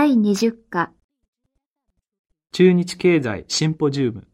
[0.00, 0.94] 第20課
[2.52, 4.28] 中日経済シンポジウム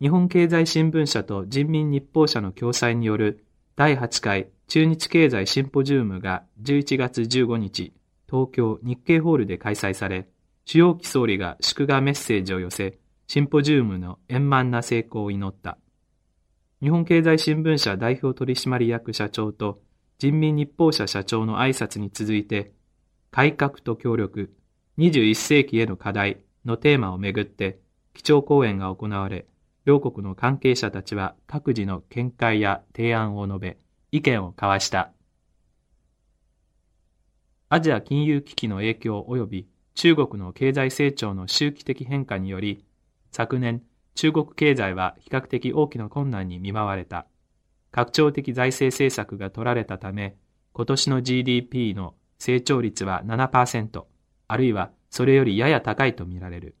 [0.00, 3.44] 日本経済新聞社と人民日報社の共催による
[3.76, 7.92] 第8回中日経済シンポジウムが11月15日、
[8.26, 10.26] 東京日経ホールで開催され、
[10.64, 15.76] 主要期総理が祝賀メッセージを寄せ、シンポジウムの円満な成功を祈った。
[16.80, 19.82] 日本経済新聞社代表取締役社長と
[20.18, 22.72] 人民日報社社長の挨拶に続いて、
[23.36, 24.50] 改革と協力、
[24.96, 27.78] 21世紀への課題のテーマをめぐって
[28.14, 29.44] 基調講演が行われ、
[29.84, 33.76] 両国の関係者たちは各自の見解や提案を述べ、
[34.10, 35.12] 意見を交わした。
[37.68, 42.86] アジア金融危機の影響及び中国の経済成長の周期的変化により、
[43.32, 43.82] 昨年、
[44.14, 47.26] 中国経済は比較的大きな困難に見舞われた。
[47.90, 50.36] 拡張的財政政策が取られたため、
[50.72, 54.04] 今年の GDP の成長率は7%、
[54.48, 56.76] あるいはそれよりやや高いとみられる。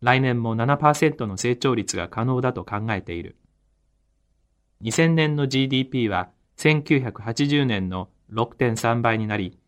[0.00, 3.36] 来年も7%の成長率が可能だと考えている。
[4.82, 6.28] 2000年の GDP は
[6.58, 9.58] 1980年の6.3倍になり、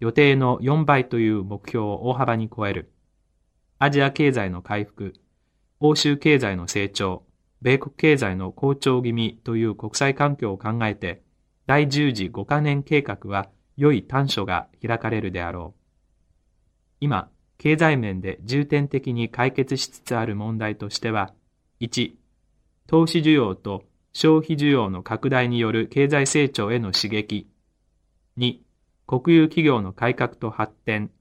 [0.00, 2.92] 予定の4倍という目標を大幅に超える。
[3.78, 5.14] アジア経済の回復、
[5.80, 7.24] 欧州経済の成長、
[7.62, 11.22] 米国経済の好調気味という国際環境を考えて、
[11.66, 13.48] 第10次5カ年計画は
[13.78, 15.80] 良い短所が開かれるであろう。
[17.00, 21.32] 今、経済面で重点的に解決しつつある問題としては、
[21.80, 22.12] 1、
[22.88, 27.48] 投資需要と消費需要の拡大による経済成長への刺激。
[28.36, 28.58] 2、
[29.06, 31.12] 国有企業の改革と発展。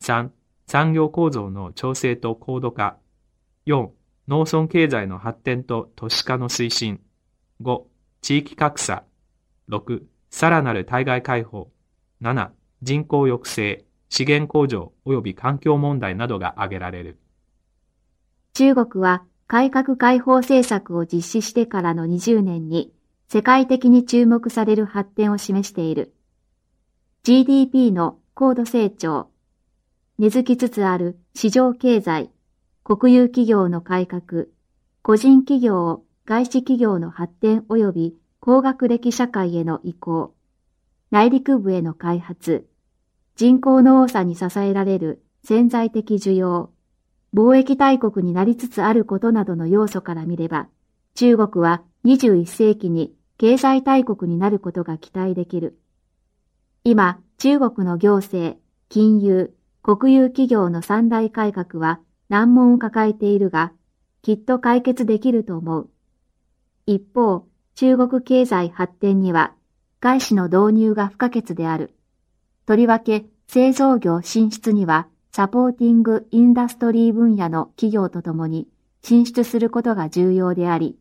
[0.00, 0.30] 3、
[0.68, 2.98] 産業構造の調整と高度化。
[3.66, 3.90] 4、
[4.28, 7.00] 農村経済の発展と都市化の推進。
[7.62, 7.82] 5、
[8.20, 9.02] 地域格差。
[9.68, 11.72] 6、さらなる対外開放。
[12.22, 12.50] 7、
[12.82, 17.18] 人口抑制、資源向上及び環境問題などが挙げられる。
[18.54, 22.92] 中国は改革開放政策を実施してからの20年に
[23.28, 26.14] 世界的に注目される発展を示している。
[27.22, 29.28] GDP の高度成長、
[30.18, 32.30] 根付きつつある市場経済、
[32.84, 34.44] 国有企業の改革、
[35.02, 40.35] 個人企業、外資企業の発展及び高学歴社会への移行、
[41.10, 42.66] 内陸部への開発、
[43.36, 46.70] 人口の多さに支えられる潜在的需要、
[47.32, 50.68] 貿易大国になりつつあることなどの要素から見れば、
[51.14, 55.78] 中国は21世紀に経済大国になることが期待できる。
[56.82, 63.72] 今、中国の行政、金融、国有企業の三大改革は難問を抱えているが、
[64.22, 65.90] きっと解決できると思う。
[66.86, 69.55] 一方、中国経済発展には
[70.00, 71.94] 外資の導入が不可欠である。
[72.66, 78.68] とりわけ製造業進出にはサポーティングインダストリー分野の企業とともに
[79.02, 80.98] 進出することが重要であり、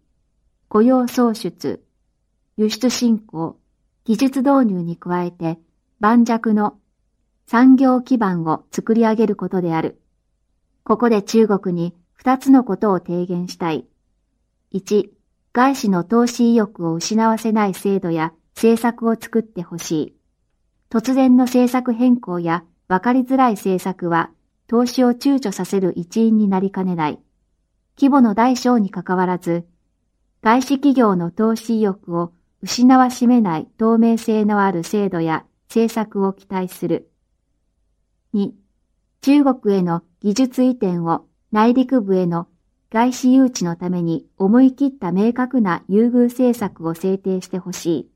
[0.67, 1.83] 雇用創出、
[2.57, 3.57] 輸出振興、
[4.03, 5.57] 技術導入に加えて
[5.99, 6.77] 盤石の
[7.47, 9.99] 産業基盤を作り上げることである。
[10.83, 13.85] ここで中国に二つのことを提言したい。
[14.71, 15.13] 一、
[15.53, 20.15] 外資の投資意欲を失わせない制度や政策を作ってほしい。
[20.89, 24.31] 突然の政策変更や分かりづらい政策は
[24.67, 27.19] 投資を躊躇させる一因になりかねない。
[27.97, 29.65] 規模の大小にかかわらず、
[30.41, 37.09] 外資企業の投資意欲を失わしめない透明性のある制度や政策を期待する。
[38.33, 38.51] 2.
[39.21, 42.47] 中国への技術移転を内陸部への
[42.91, 48.14] 外資誘致のために思い切った明確な優遇政策を制定してほしい。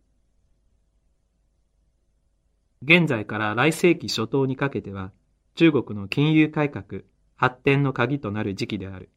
[2.81, 5.11] 現在から来世紀初頭にかけては、
[5.55, 7.01] 中国の金融改革、
[7.35, 9.09] 発展の鍵となる時期である。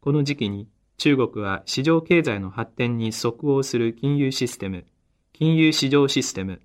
[0.00, 0.68] この時期に
[0.98, 4.84] 中国は市場経済の発展に即応する金融システム、
[5.32, 6.60] 金融市場システム、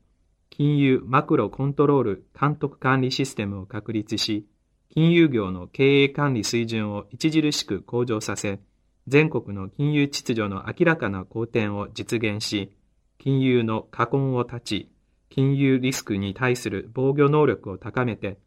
[0.49, 4.47] 金融マクロコントロール監督管理システムを確立し、
[4.89, 8.59] 金融業の経営管理水準を著しく向上させ、
[9.07, 12.71] 全国の金融秩序の明らかな好転を実現し、
[13.19, 14.89] 金融の禍根を断ち、
[15.29, 18.37] 金融リスクに対する防御能力を高めて、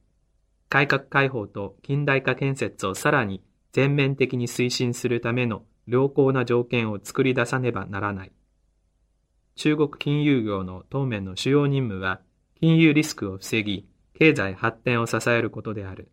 [0.69, 3.43] 改革開放と近代化建設をさらに
[3.73, 8.33] 全面的に推進するための良好な条件を作り出さねばならない。
[9.57, 12.21] 中国金融業の当面の主要任務は、
[12.61, 16.11] 金融リスクを防ぎ、経済発展を支えることである。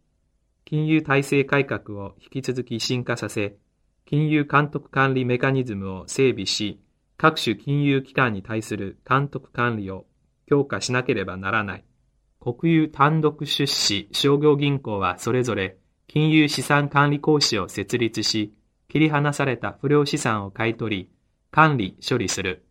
[0.66, 3.56] 金融体制改革を引き続き進化させ、
[4.06, 6.82] 金融監督管理メカニズムを整備し、
[7.16, 10.07] 各種金融機関に対する監督管理を
[10.48, 11.86] 強化しなければならない。
[12.40, 15.78] 国有単独出資商業銀行はそれぞれ
[16.08, 18.54] 金融資産管理公司を設立し、
[18.88, 21.10] 切り離された不良資産を買い取り、
[21.52, 22.66] 管理、処理する。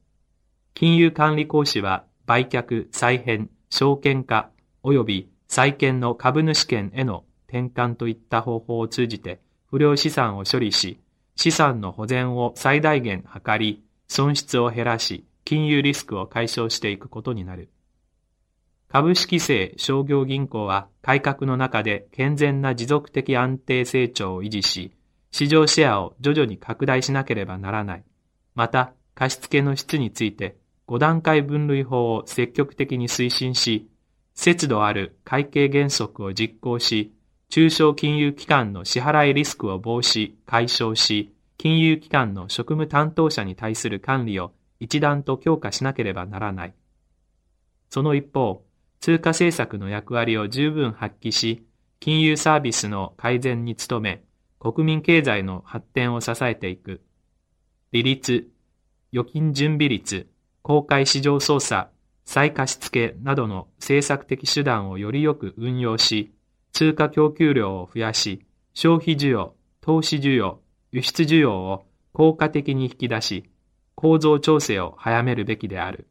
[0.73, 4.51] 金融管理公司は売却、再編、証券化、
[4.83, 10.99] 及び債券の株主権への転換といった方法を通じて不良資産を処理し、
[11.35, 17.71] 資産の保全を最大限図り、損失を減らし、金融リスクを解消していくことになる。
[18.89, 24.93] 株式制商業銀行は改革の中で健全な持続的安定成長を維持し、
[25.31, 28.05] 市場シェアを徐々に拡大しなければならない。
[28.57, 30.57] また、貸付の質について
[30.89, 33.89] 5段階分類法を積極的に推進し、
[34.35, 37.15] 節度ある会計原則を実行し、
[37.51, 46.75] 中小金融機関の支払いリスクを防止、解消し、金融機関の職務担当者に対する管理を一段と強化しなければならない。
[47.91, 48.65] その一方、
[49.01, 51.67] 通貨政策の役割を十分発揮し、
[52.01, 54.25] 金融サービスの改善に努め、
[54.59, 57.01] 国民経済の発展を支えていく。
[57.93, 58.49] 利率、
[59.13, 60.29] 預金準備率、
[60.63, 61.91] 公開市場操作、
[62.25, 66.33] 再貸付などの政策的手段をよりよく運用し、
[66.73, 68.45] 通貨供給量を増やし、
[68.75, 73.49] 消費需要、投資需要、輸出需要を効果的に引き出し、
[73.97, 76.07] 構造調整を早めるべきである。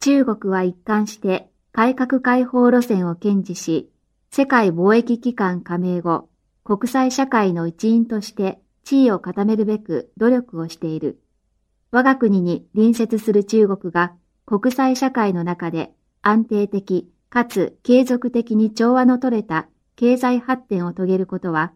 [0.00, 3.88] 中国は一貫して改革開放路線を堅持し、
[4.32, 6.28] 世界貿易機関加盟後、
[6.64, 11.20] 国際社会の一員として地位を固めるべく努力をしている。
[11.92, 14.12] 我が国に隣接する中国が
[14.46, 21.72] 国際社会の中で安定的かつ継続的に調和の取れた経済発展を遂げることは、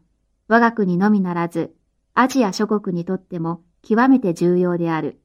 [0.49, 1.73] 我が国のみならず、
[2.15, 5.21] アジア諸国にとっても極めて重要である。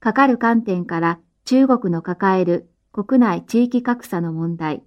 [0.00, 4.84] かかる観点から中国の抱える国内地域格差の問題、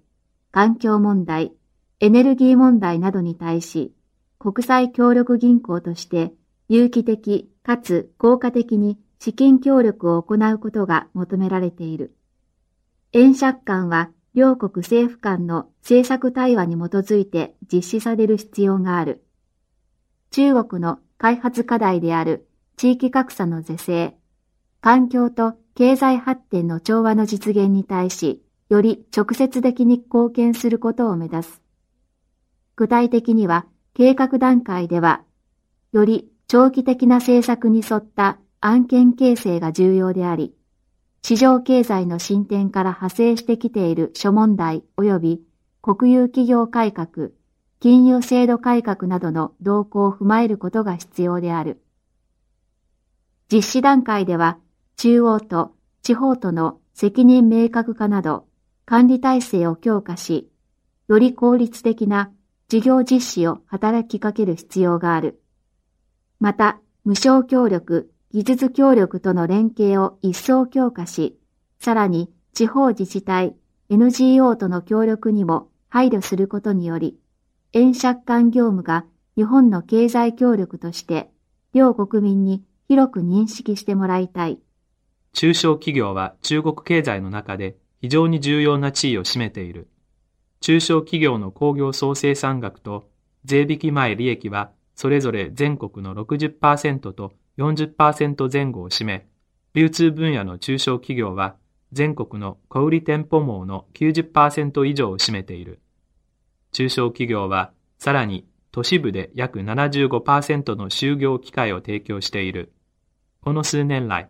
[0.50, 1.52] 環境問題、
[2.00, 3.92] エネルギー問題などに対し、
[4.38, 6.32] 国際協力銀行として
[6.68, 12.14] 有機的かつ効果的に資金協力を行うことが求められている。
[13.12, 19.24] 円借款は両国政府間の政策対話に基づいて実施される必要がある。
[20.30, 24.16] 中国の開発課題である地域格差の是正、
[24.80, 31.60] 環境と経済発展の調和の実現に対し、より直接的に貢献することを目指す。
[32.76, 35.22] 具体的には、計画段階では、
[35.90, 40.54] より長期的な政策に沿った案件形成が重要であり、
[41.22, 45.42] 市場経済の進展から派生してきている諸問題及び
[45.82, 47.30] 国有企業改革、
[47.80, 51.80] 金融制度改革などの動向を踏まえることが必要である。
[53.52, 54.58] 実施段階では、
[54.96, 58.46] 中央と地方との責任明確化など、
[58.84, 60.50] 管理体制を強化し、
[61.06, 62.32] より効率的な
[62.68, 65.40] 事業実施を働きかける必要がある。
[66.40, 71.38] また、無償協力、技術協力との連携を一層強化し、
[71.78, 73.56] さらに地方自治体、
[73.88, 77.18] NGO との協力にも配慮することにより、
[77.74, 79.04] 円借款業務が
[79.36, 81.30] 日本の経済協力として
[81.74, 84.58] 両国民に広く認識してもらいたい。
[85.34, 89.88] 中小企業は中国経済の中で非常に重要な地位を占めている。
[90.60, 93.10] 中小企業の工業総生産額と
[93.44, 99.28] 税引き前利益はそれぞれ全国の60%と40%前後を占め、
[99.74, 101.56] 流通分野の中小企業は
[101.92, 105.80] 全国の小売店舗網の90%以上を占めている。
[106.72, 112.72] 中小企業はさらに都市部で約75%の就業機会を提供している。
[113.40, 114.28] この数年来、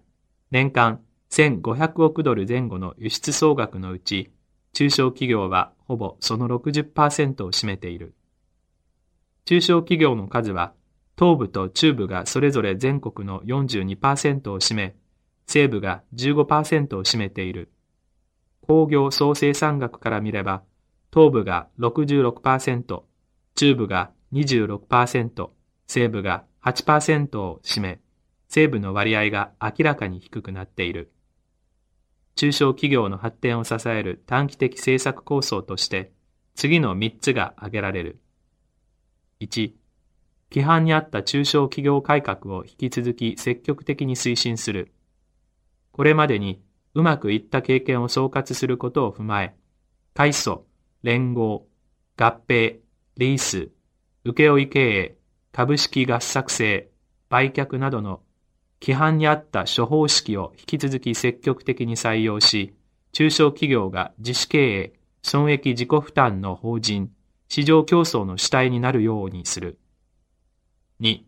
[0.51, 4.31] 年間1500億ドル前後の輸出総額のうち、
[4.73, 8.15] 中小企業はほぼその60%を占めている。
[9.45, 10.73] 中小企業の数は、
[11.19, 14.95] 東部と中部がそれぞれ全国の42%を占め、
[15.47, 17.73] 西部が15%を占めている。
[18.67, 20.63] 工業総生産額から見れば、
[21.13, 23.03] 東部が66%、
[23.55, 25.51] 中部が26%、
[25.87, 28.01] 西部が8%を占め、
[28.49, 31.11] 西部の割合が明らかに低くなっている。
[32.35, 36.13] 中小企業の発展を支える短期的政策構想として、
[36.55, 38.21] 次の3つが挙げられる。
[39.41, 39.73] 1、
[40.51, 44.93] 規範にあった中小企業改革を引き続き積極的に推進する。
[45.93, 46.63] これまでに
[46.95, 49.57] うまくいった経験を総括することを踏まえ、
[50.15, 50.59] 改組、
[51.03, 51.67] 連合、
[52.17, 52.79] 合併、
[53.17, 53.71] リース、
[54.25, 55.17] 請負経営、
[55.53, 56.91] 株式合作制、
[57.29, 58.21] 売却などの
[58.81, 62.75] 規範にあった処方式を引き続き積極的に採用し、
[63.13, 67.11] 中小企業が自主経営、損益自己負担の法人、
[67.49, 69.79] 市場競争の主体になるようにする。
[71.01, 71.23] 2、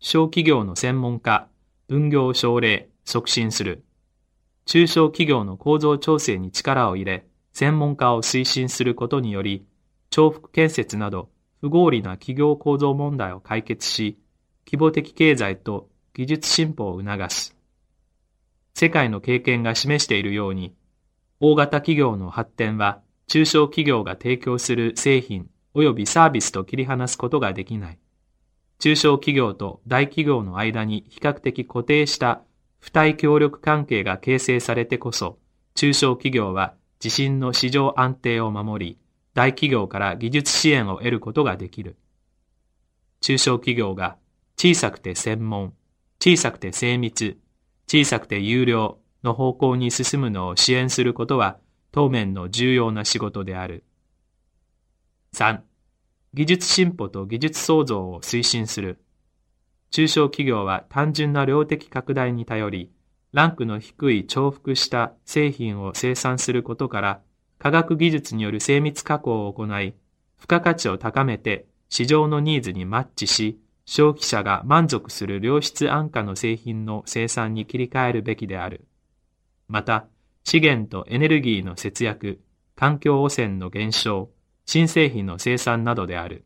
[0.00, 1.48] 小企業の専門家、
[1.88, 3.84] 分業奨励、促進する。
[4.66, 9.64] 中小企業の構造調整に力を入れ、専門家を推進することにより、
[10.10, 11.30] 重複建設など
[11.60, 14.18] 不合理な企業構造問題を解決し、
[14.66, 17.56] 規模的経済と技術進歩を促す。
[18.74, 20.74] 世界の経験が示しているように、
[21.38, 27.98] 大型企業の発展は中小企業が提供する製品及びサービスと切り離すことができない。
[28.80, 32.42] 中小企業と大企業の間に比較的固定した
[32.80, 35.38] 付帯協力関係が形成されてこそ、
[35.74, 38.98] 中小企業は自身の市場安定を守り、
[39.34, 41.98] 大企業から技術支援を得ることができる。
[43.20, 44.16] 中小企業が
[44.56, 45.74] 小さくて専門、
[46.18, 47.36] 小さくて精密、
[47.86, 51.58] 小さくて有料の方向に進むのを支援することは
[51.92, 53.84] 当面の重要な仕事である。
[55.34, 55.60] 3.
[56.32, 58.98] 技術進歩と技術創造を推進する。
[59.90, 62.90] 中小企業は単純な量的拡大に頼り、
[63.34, 67.20] ランクの低い重複した製品を生産することから、
[67.58, 69.94] 科学技術による精密加工を行い、
[70.38, 78.86] 付加価値を高めて市場のニーズにマッチし、消費者が満足する良質安価の製品の生産に切り替えるべきである。
[79.66, 80.06] また、
[80.44, 82.40] 資源とエネルギーの節約、
[82.76, 84.30] 環境汚染の減少、
[84.64, 86.44] 新製品の生産などである。